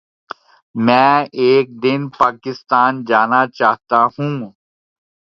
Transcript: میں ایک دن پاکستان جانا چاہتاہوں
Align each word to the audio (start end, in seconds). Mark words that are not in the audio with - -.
میں 0.75 1.15
ایک 1.41 1.65
دن 1.83 2.01
پاکستان 2.19 2.91
جانا 3.07 3.41
چاہتاہوں 3.57 4.33